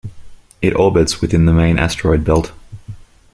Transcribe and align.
It 0.63 0.75
orbits 0.75 1.21
within 1.21 1.45
the 1.45 1.53
main 1.53 1.77
asteroid 1.77 2.23
belt. 2.23 2.51